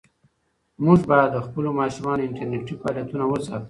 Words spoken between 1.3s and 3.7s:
د خپلو ماشومانو انټرنيټي فعالیتونه وڅارو.